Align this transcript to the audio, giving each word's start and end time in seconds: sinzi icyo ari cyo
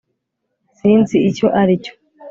sinzi 0.77 1.15
icyo 1.29 1.47
ari 1.61 1.73
cyo 1.83 1.93